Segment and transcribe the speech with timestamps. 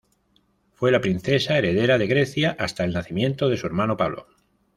[0.73, 4.25] Fue la princesa heredera de Grecia hasta el nacimiento de su hermano Pablo.